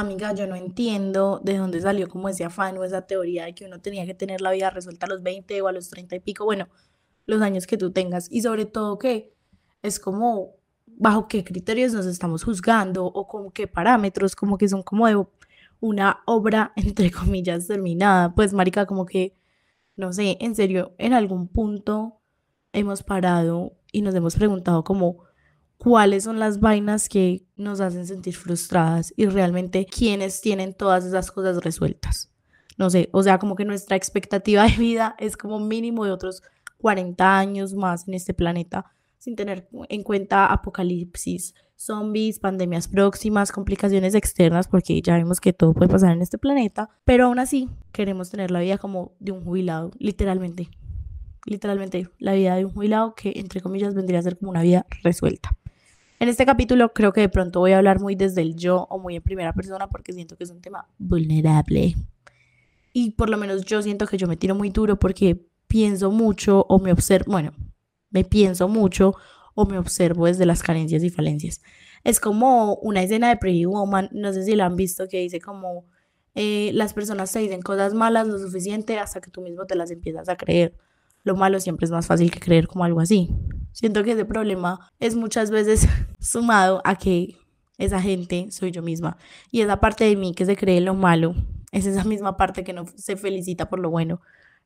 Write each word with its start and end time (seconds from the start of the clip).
amiga, 0.00 0.32
yo 0.34 0.46
no 0.46 0.56
entiendo 0.56 1.40
de 1.42 1.56
dónde 1.58 1.80
salió 1.80 2.08
como 2.08 2.28
ese 2.28 2.44
afán 2.44 2.78
o 2.78 2.84
esa 2.84 3.02
teoría 3.02 3.44
de 3.46 3.54
que 3.54 3.64
uno 3.66 3.80
tenía 3.80 4.06
que 4.06 4.14
tener 4.14 4.40
la 4.40 4.52
vida 4.52 4.70
resuelta 4.70 5.06
a 5.06 5.08
los 5.08 5.22
20 5.22 5.60
o 5.62 5.68
a 5.68 5.72
los 5.72 5.88
30 5.90 6.16
y 6.16 6.20
pico, 6.20 6.44
bueno, 6.44 6.68
los 7.26 7.42
años 7.42 7.66
que 7.66 7.76
tú 7.76 7.92
tengas. 7.92 8.28
Y 8.30 8.42
sobre 8.42 8.66
todo 8.66 8.98
que 8.98 9.34
es 9.82 10.00
como 10.00 10.56
bajo 10.86 11.28
qué 11.28 11.44
criterios 11.44 11.92
nos 11.92 12.06
estamos 12.06 12.44
juzgando 12.44 13.06
o 13.06 13.28
con 13.28 13.50
qué 13.52 13.66
parámetros, 13.66 14.34
como 14.34 14.58
que 14.58 14.68
son 14.68 14.82
como 14.82 15.06
de 15.06 15.24
una 15.80 16.20
obra, 16.26 16.72
entre 16.76 17.10
comillas, 17.10 17.66
terminada. 17.66 18.34
Pues, 18.34 18.52
marica, 18.52 18.86
como 18.86 19.06
que, 19.06 19.36
no 19.96 20.12
sé, 20.12 20.36
en 20.40 20.54
serio, 20.54 20.94
en 20.98 21.12
algún 21.12 21.48
punto 21.48 22.20
hemos 22.72 23.02
parado 23.02 23.76
y 23.92 24.02
nos 24.02 24.14
hemos 24.14 24.34
preguntado 24.36 24.84
como 24.84 25.27
cuáles 25.78 26.24
son 26.24 26.38
las 26.38 26.60
vainas 26.60 27.08
que 27.08 27.46
nos 27.56 27.80
hacen 27.80 28.06
sentir 28.06 28.36
frustradas 28.36 29.14
y 29.16 29.26
realmente 29.26 29.86
quiénes 29.86 30.40
tienen 30.40 30.74
todas 30.74 31.04
esas 31.04 31.30
cosas 31.30 31.62
resueltas. 31.62 32.30
No 32.76 32.90
sé, 32.90 33.08
o 33.12 33.22
sea, 33.22 33.38
como 33.38 33.56
que 33.56 33.64
nuestra 33.64 33.96
expectativa 33.96 34.64
de 34.64 34.76
vida 34.76 35.16
es 35.18 35.36
como 35.36 35.58
mínimo 35.58 36.04
de 36.04 36.12
otros 36.12 36.42
40 36.78 37.38
años 37.38 37.74
más 37.74 38.06
en 38.06 38.14
este 38.14 38.34
planeta, 38.34 38.92
sin 39.18 39.34
tener 39.34 39.68
en 39.88 40.02
cuenta 40.02 40.46
apocalipsis, 40.46 41.54
zombies, 41.74 42.38
pandemias 42.38 42.88
próximas, 42.88 43.52
complicaciones 43.52 44.14
externas, 44.14 44.68
porque 44.68 45.00
ya 45.00 45.16
vemos 45.16 45.40
que 45.40 45.52
todo 45.52 45.74
puede 45.74 45.90
pasar 45.90 46.12
en 46.12 46.22
este 46.22 46.38
planeta, 46.38 46.90
pero 47.04 47.26
aún 47.26 47.38
así 47.38 47.68
queremos 47.92 48.30
tener 48.30 48.50
la 48.50 48.60
vida 48.60 48.78
como 48.78 49.12
de 49.18 49.32
un 49.32 49.44
jubilado, 49.44 49.90
literalmente. 49.98 50.68
Literalmente, 51.46 52.10
la 52.18 52.34
vida 52.34 52.56
de 52.56 52.64
un 52.64 52.72
jubilado 52.72 53.14
que, 53.14 53.32
entre 53.36 53.60
comillas, 53.60 53.94
vendría 53.94 54.18
a 54.18 54.22
ser 54.22 54.38
como 54.38 54.50
una 54.50 54.62
vida 54.62 54.86
resuelta. 55.02 55.56
En 56.20 56.28
este 56.28 56.44
capítulo 56.44 56.92
creo 56.92 57.12
que 57.12 57.20
de 57.20 57.28
pronto 57.28 57.60
voy 57.60 57.72
a 57.72 57.78
hablar 57.78 58.00
muy 58.00 58.16
desde 58.16 58.42
el 58.42 58.56
yo 58.56 58.86
o 58.90 58.98
muy 58.98 59.16
en 59.16 59.22
primera 59.22 59.52
persona 59.52 59.88
porque 59.88 60.12
siento 60.12 60.36
que 60.36 60.44
es 60.44 60.50
un 60.50 60.60
tema 60.60 60.88
vulnerable. 60.98 61.94
Y 62.92 63.12
por 63.12 63.30
lo 63.30 63.38
menos 63.38 63.64
yo 63.64 63.80
siento 63.82 64.06
que 64.06 64.16
yo 64.16 64.26
me 64.26 64.36
tiro 64.36 64.54
muy 64.56 64.70
duro 64.70 64.98
porque 64.98 65.46
pienso 65.68 66.10
mucho 66.10 66.66
o 66.68 66.80
me 66.80 66.90
observo, 66.90 67.30
bueno, 67.30 67.52
me 68.10 68.24
pienso 68.24 68.66
mucho 68.68 69.14
o 69.54 69.66
me 69.66 69.78
observo 69.78 70.26
desde 70.26 70.46
las 70.46 70.62
carencias 70.62 71.04
y 71.04 71.10
falencias. 71.10 71.62
Es 72.02 72.18
como 72.18 72.74
una 72.76 73.02
escena 73.02 73.28
de 73.28 73.36
Pretty 73.36 73.66
Woman, 73.66 74.08
no 74.12 74.32
sé 74.32 74.44
si 74.44 74.56
la 74.56 74.66
han 74.66 74.76
visto, 74.76 75.06
que 75.08 75.20
dice 75.20 75.40
como 75.40 75.86
eh, 76.34 76.70
las 76.74 76.94
personas 76.94 77.32
te 77.32 77.38
dicen 77.40 77.62
cosas 77.62 77.94
malas 77.94 78.26
lo 78.26 78.38
suficiente 78.38 78.98
hasta 78.98 79.20
que 79.20 79.30
tú 79.30 79.40
mismo 79.40 79.66
te 79.66 79.76
las 79.76 79.90
empiezas 79.90 80.28
a 80.28 80.36
creer. 80.36 80.74
Lo 81.22 81.36
malo 81.36 81.60
siempre 81.60 81.84
es 81.84 81.90
más 81.90 82.06
fácil 82.06 82.30
que 82.30 82.40
creer 82.40 82.66
como 82.66 82.84
algo 82.84 83.00
así. 83.00 83.30
Siento 83.78 84.02
que 84.02 84.10
ese 84.10 84.24
problema 84.24 84.90
es 84.98 85.14
muchas 85.14 85.52
veces 85.52 85.86
sumado 86.18 86.82
a 86.84 86.96
que 86.96 87.36
esa 87.78 88.02
gente 88.02 88.48
soy 88.50 88.72
yo 88.72 88.82
misma. 88.82 89.18
Y 89.52 89.60
esa 89.60 89.78
parte 89.78 90.02
de 90.02 90.16
mí 90.16 90.34
que 90.34 90.44
se 90.44 90.56
cree 90.56 90.80
lo 90.80 90.94
malo 90.94 91.36
es 91.70 91.86
esa 91.86 92.02
misma 92.02 92.36
parte 92.36 92.64
que 92.64 92.72
no 92.72 92.86
se 92.96 93.16
felicita 93.16 93.70
por 93.70 93.78
lo 93.78 93.88
bueno. 93.88 94.20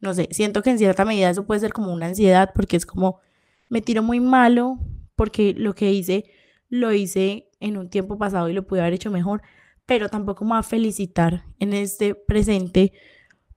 No 0.00 0.12
sé, 0.12 0.26
siento 0.32 0.60
que 0.60 0.70
en 0.70 0.78
cierta 0.78 1.04
medida 1.04 1.30
eso 1.30 1.46
puede 1.46 1.60
ser 1.60 1.72
como 1.72 1.92
una 1.92 2.06
ansiedad 2.06 2.50
porque 2.52 2.76
es 2.76 2.84
como 2.84 3.20
me 3.68 3.80
tiro 3.80 4.02
muy 4.02 4.18
malo 4.18 4.80
porque 5.14 5.54
lo 5.56 5.76
que 5.76 5.92
hice 5.92 6.24
lo 6.68 6.90
hice 6.90 7.48
en 7.60 7.76
un 7.76 7.88
tiempo 7.88 8.18
pasado 8.18 8.48
y 8.48 8.54
lo 8.54 8.66
pude 8.66 8.80
haber 8.80 8.94
hecho 8.94 9.12
mejor, 9.12 9.40
pero 9.86 10.08
tampoco 10.08 10.44
me 10.44 10.50
va 10.50 10.58
a 10.58 10.64
felicitar 10.64 11.44
en 11.60 11.74
este 11.74 12.16
presente 12.16 12.92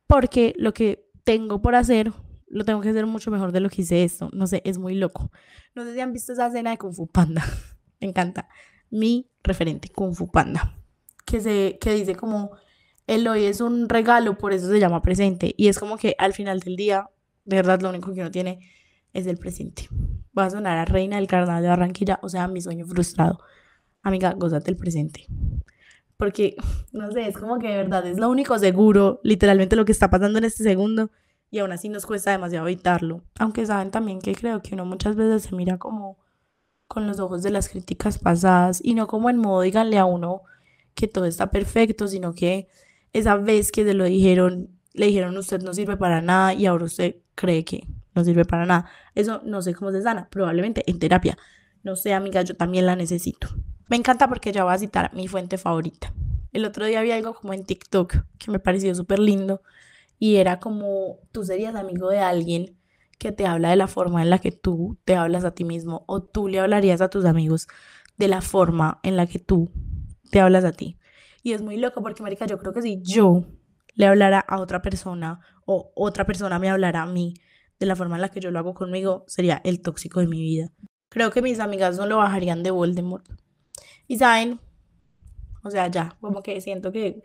porque 0.05 0.53
lo 0.59 0.75
que 0.75 1.09
tengo 1.23 1.59
por 1.59 1.73
hacer 1.73 2.13
lo 2.49 2.65
tengo 2.65 2.81
que 2.81 2.89
hacer 2.89 3.05
mucho 3.05 3.31
mejor 3.31 3.51
de 3.51 3.59
lo 3.59 3.69
que 3.69 3.83
hice 3.83 4.03
esto. 4.03 4.29
No 4.33 4.47
sé, 4.47 4.61
es 4.65 4.77
muy 4.77 4.95
loco. 4.95 5.31
No 5.75 5.83
sé 5.83 5.93
si 5.93 5.99
han 5.99 6.13
visto 6.13 6.33
esa 6.33 6.47
escena 6.47 6.71
de 6.71 6.77
Kung 6.77 6.93
Fu 6.93 7.07
Panda. 7.07 7.43
Me 8.01 8.07
encanta. 8.07 8.47
Mi 8.89 9.29
referente, 9.43 9.89
Kung 9.89 10.15
Fu 10.15 10.29
Panda. 10.31 10.75
Que, 11.25 11.41
se, 11.41 11.77
que 11.79 11.93
dice 11.93 12.15
como, 12.15 12.51
el 13.07 13.27
hoy 13.27 13.45
es 13.45 13.61
un 13.61 13.87
regalo, 13.87 14.37
por 14.37 14.53
eso 14.53 14.67
se 14.67 14.79
llama 14.79 15.01
presente. 15.01 15.53
Y 15.57 15.67
es 15.67 15.79
como 15.79 15.97
que 15.97 16.15
al 16.17 16.33
final 16.33 16.59
del 16.59 16.75
día, 16.75 17.09
de 17.45 17.55
verdad, 17.55 17.81
lo 17.81 17.89
único 17.89 18.13
que 18.13 18.21
uno 18.21 18.31
tiene 18.31 18.59
es 19.13 19.27
el 19.27 19.37
presente. 19.37 19.87
Voy 20.33 20.45
a 20.45 20.49
sonar 20.49 20.77
a 20.77 20.85
reina 20.85 21.17
del 21.17 21.27
carnaval 21.27 21.61
de 21.61 21.69
Barranquilla, 21.69 22.19
o 22.21 22.29
sea, 22.29 22.47
mi 22.47 22.61
sueño 22.61 22.85
frustrado. 22.85 23.39
Amiga, 24.01 24.33
gozate 24.33 24.71
el 24.71 24.77
presente. 24.77 25.27
Porque, 26.17 26.55
no 26.93 27.11
sé, 27.11 27.27
es 27.27 27.37
como 27.37 27.59
que 27.59 27.67
de 27.67 27.77
verdad 27.77 28.07
es 28.07 28.17
lo 28.17 28.29
único 28.29 28.57
seguro, 28.57 29.19
literalmente 29.23 29.75
lo 29.75 29.85
que 29.85 29.91
está 29.91 30.09
pasando 30.09 30.39
en 30.39 30.45
este 30.45 30.63
segundo 30.63 31.11
y 31.51 31.59
aún 31.59 31.71
así 31.71 31.89
nos 31.89 32.05
cuesta 32.05 32.31
demasiado 32.31 32.67
evitarlo. 32.67 33.23
Aunque 33.39 33.65
saben 33.65 33.91
también 33.91 34.19
que 34.19 34.35
creo 34.35 34.61
que 34.61 34.75
uno 34.75 34.85
muchas 34.85 35.15
veces 35.15 35.43
se 35.43 35.55
mira 35.55 35.77
como 35.77 36.17
con 36.87 37.07
los 37.07 37.19
ojos 37.19 37.43
de 37.43 37.51
las 37.51 37.69
críticas 37.69 38.17
pasadas 38.17 38.81
y 38.83 38.93
no 38.93 39.07
como 39.07 39.29
en 39.29 39.37
modo 39.37 39.61
díganle 39.61 39.97
a 39.97 40.05
uno 40.05 40.41
que 40.95 41.07
todo 41.07 41.25
está 41.25 41.51
perfecto, 41.51 42.07
sino 42.07 42.33
que 42.33 42.67
esa 43.13 43.35
vez 43.35 43.71
que 43.71 43.83
se 43.85 43.93
lo 43.93 44.05
dijeron, 44.05 44.69
le 44.93 45.07
dijeron 45.07 45.37
usted 45.37 45.61
no 45.61 45.73
sirve 45.73 45.97
para 45.97 46.21
nada 46.21 46.53
y 46.53 46.65
ahora 46.65 46.85
usted 46.85 47.17
cree 47.35 47.63
que 47.63 47.87
no 48.15 48.23
sirve 48.23 48.45
para 48.45 48.65
nada. 48.65 48.89
Eso 49.15 49.41
no 49.45 49.61
sé 49.61 49.73
cómo 49.73 49.91
se 49.91 50.01
sana, 50.01 50.27
probablemente 50.29 50.83
en 50.87 50.99
terapia. 50.99 51.37
No 51.83 51.95
sé, 51.95 52.13
amiga, 52.13 52.41
yo 52.41 52.55
también 52.55 52.85
la 52.85 52.95
necesito. 52.95 53.47
Me 53.87 53.95
encanta 53.97 54.27
porque 54.27 54.51
ya 54.51 54.63
voy 54.63 54.73
a 54.73 54.77
citar 54.77 55.13
mi 55.13 55.27
fuente 55.27 55.57
favorita. 55.57 56.13
El 56.51 56.65
otro 56.65 56.85
día 56.85 56.99
había 56.99 57.15
algo 57.15 57.33
como 57.33 57.53
en 57.53 57.65
TikTok 57.65 58.15
que 58.37 58.51
me 58.51 58.59
pareció 58.59 58.93
súper 58.95 59.19
lindo 59.19 59.61
y 60.19 60.35
era 60.35 60.59
como 60.59 61.19
tú 61.31 61.45
serías 61.45 61.75
amigo 61.75 62.09
de 62.09 62.19
alguien 62.19 62.77
que 63.17 63.31
te 63.31 63.47
habla 63.47 63.69
de 63.69 63.75
la 63.77 63.87
forma 63.87 64.21
en 64.21 64.29
la 64.29 64.39
que 64.39 64.51
tú 64.51 64.97
te 65.05 65.15
hablas 65.15 65.45
a 65.45 65.51
ti 65.51 65.63
mismo 65.63 66.03
o 66.07 66.21
tú 66.21 66.47
le 66.47 66.59
hablarías 66.59 67.01
a 67.01 67.09
tus 67.09 67.25
amigos 67.25 67.67
de 68.17 68.27
la 68.27 68.41
forma 68.41 68.99
en 69.03 69.15
la 69.17 69.27
que 69.27 69.39
tú 69.39 69.71
te 70.29 70.41
hablas 70.41 70.65
a 70.65 70.73
ti. 70.73 70.97
Y 71.41 71.53
es 71.53 71.61
muy 71.61 71.77
loco 71.77 72.01
porque, 72.01 72.21
Marica, 72.21 72.45
yo 72.45 72.57
creo 72.57 72.73
que 72.73 72.81
si 72.81 73.01
yo 73.01 73.45
le 73.95 74.05
hablara 74.05 74.39
a 74.39 74.59
otra 74.59 74.81
persona 74.81 75.39
o 75.65 75.91
otra 75.95 76.25
persona 76.25 76.59
me 76.59 76.69
hablara 76.69 77.01
a 77.01 77.05
mí 77.05 77.33
de 77.79 77.85
la 77.85 77.95
forma 77.95 78.15
en 78.15 78.21
la 78.21 78.29
que 78.29 78.41
yo 78.41 78.51
lo 78.51 78.59
hago 78.59 78.73
conmigo, 78.73 79.23
sería 79.27 79.61
el 79.63 79.81
tóxico 79.81 80.19
de 80.19 80.27
mi 80.27 80.41
vida. 80.41 80.69
Creo 81.09 81.31
que 81.31 81.41
mis 81.41 81.59
amigas 81.59 81.97
no 81.97 82.05
lo 82.05 82.17
bajarían 82.17 82.61
de 82.61 82.71
Voldemort. 82.71 83.25
Y 84.07 84.17
saben, 84.17 84.59
o 85.63 85.71
sea, 85.71 85.87
ya, 85.87 86.17
como 86.19 86.43
que 86.43 86.59
siento 86.61 86.91
que 86.91 87.21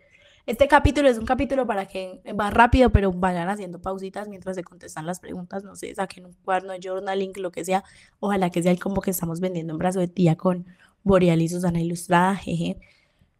este 0.46 0.68
capítulo 0.68 1.08
es 1.08 1.18
un 1.18 1.24
capítulo 1.24 1.66
para 1.66 1.86
que 1.86 2.20
va 2.38 2.50
rápido, 2.50 2.90
pero 2.90 3.12
vayan 3.12 3.48
haciendo 3.48 3.80
pausitas 3.80 4.28
mientras 4.28 4.56
se 4.56 4.62
contestan 4.62 5.06
las 5.06 5.18
preguntas. 5.18 5.64
No 5.64 5.74
sé, 5.74 5.94
saquen 5.94 6.26
un 6.26 6.34
cuaderno 6.44 6.72
de 6.72 6.80
journaling, 6.82 7.32
lo 7.36 7.50
que 7.50 7.64
sea. 7.64 7.82
Ojalá 8.20 8.50
que 8.50 8.62
sea 8.62 8.72
el 8.72 8.78
como 8.78 9.00
que 9.00 9.10
estamos 9.10 9.40
vendiendo 9.40 9.72
en 9.72 9.78
brazo 9.78 10.00
de 10.00 10.08
tía 10.08 10.36
con 10.36 10.66
Boreal 11.02 11.40
y 11.40 11.48
Susana 11.48 11.80
Ilustrada. 11.80 12.36
Jeje. 12.36 12.78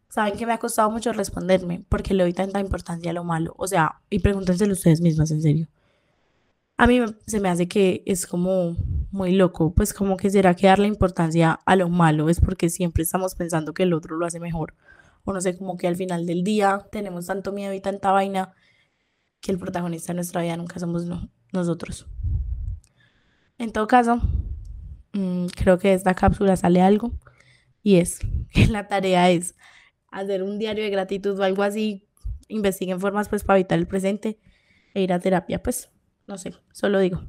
Saben 0.09 0.35
que 0.37 0.45
me 0.45 0.53
ha 0.53 0.57
costado 0.57 0.89
mucho 0.89 1.13
responderme 1.13 1.83
porque 1.89 2.13
le 2.13 2.23
doy 2.23 2.33
tanta 2.33 2.59
importancia 2.59 3.11
a 3.11 3.13
lo 3.13 3.23
malo. 3.23 3.53
O 3.57 3.67
sea, 3.67 4.01
y 4.09 4.19
pregúntenselo 4.19 4.73
ustedes 4.73 5.01
mismas, 5.01 5.29
en 5.29 5.41
serio. 5.41 5.67
A 6.77 6.87
mí 6.87 7.01
se 7.27 7.39
me 7.39 7.49
hace 7.49 7.67
que 7.67 8.01
es 8.05 8.25
como 8.25 8.75
muy 9.11 9.33
loco, 9.33 9.73
pues 9.73 9.93
como 9.93 10.17
que 10.17 10.29
será 10.29 10.55
que 10.55 10.67
darle 10.67 10.87
importancia 10.87 11.59
a 11.65 11.75
lo 11.75 11.87
malo 11.87 12.29
es 12.29 12.41
porque 12.41 12.69
siempre 12.69 13.03
estamos 13.03 13.35
pensando 13.35 13.73
que 13.73 13.83
el 13.83 13.93
otro 13.93 14.17
lo 14.17 14.25
hace 14.25 14.41
mejor 14.41 14.73
o 15.25 15.33
no 15.33 15.41
sé, 15.41 15.57
como 15.57 15.75
que 15.75 15.87
al 15.87 15.95
final 15.95 16.25
del 16.25 16.43
día 16.43 16.87
tenemos 16.91 17.25
tanto 17.25 17.51
miedo 17.51 17.73
y 17.73 17.81
tanta 17.81 18.11
vaina 18.11 18.53
que 19.41 19.51
el 19.51 19.59
protagonista 19.59 20.13
de 20.13 20.15
nuestra 20.15 20.41
vida 20.41 20.55
nunca 20.55 20.79
somos 20.79 21.05
nosotros. 21.51 22.07
En 23.57 23.71
todo 23.71 23.87
caso, 23.87 24.21
mm, 25.13 25.47
creo 25.47 25.77
que 25.77 25.89
de 25.89 25.93
esta 25.95 26.13
cápsula 26.13 26.55
sale 26.55 26.81
algo 26.81 27.11
y 27.81 27.97
es 27.97 28.19
que 28.53 28.67
la 28.67 28.87
tarea 28.87 29.29
es 29.31 29.55
hacer 30.07 30.43
un 30.43 30.59
diario 30.59 30.83
de 30.83 30.89
gratitud 30.89 31.37
o 31.39 31.43
algo 31.43 31.63
así, 31.63 32.07
investiguen 32.47 32.99
formas 32.99 33.27
pues 33.27 33.43
para 33.43 33.59
evitar 33.59 33.79
el 33.79 33.87
presente 33.87 34.39
e 34.93 35.01
ir 35.01 35.11
a 35.11 35.19
terapia, 35.19 35.61
pues 35.61 35.89
no 36.27 36.37
sé, 36.37 36.53
solo 36.71 36.99
digo. 36.99 37.21